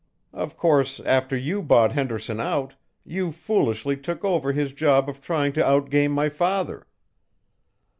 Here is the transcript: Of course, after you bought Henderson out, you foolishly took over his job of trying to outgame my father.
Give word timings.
Of 0.33 0.57
course, 0.57 0.99
after 1.01 1.37
you 1.37 1.61
bought 1.61 1.91
Henderson 1.91 2.39
out, 2.39 2.73
you 3.05 3.31
foolishly 3.31 3.95
took 3.95 4.25
over 4.25 4.51
his 4.51 4.73
job 4.73 5.07
of 5.07 5.21
trying 5.21 5.53
to 5.53 5.63
outgame 5.63 6.11
my 6.11 6.27
father. 6.27 6.87